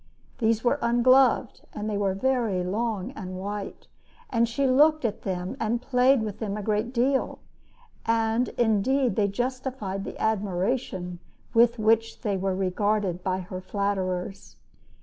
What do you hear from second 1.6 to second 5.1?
and were very long and white, and she looked